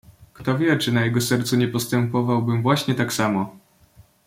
"Kto 0.33 0.57
wie, 0.57 0.77
czy 0.77 0.91
na 0.91 1.05
jego 1.05 1.19
miejscu 1.37 1.55
nie 1.57 1.67
postępowałbym 1.67 2.61
właśnie 2.61 2.95
tak 2.95 3.13
samo." 3.13 3.55